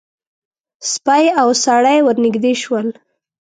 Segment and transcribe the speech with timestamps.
[0.91, 2.87] سپی او سړی ور نږدې شول.